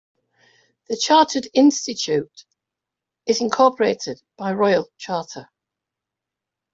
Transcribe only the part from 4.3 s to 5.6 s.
by Royal Charter.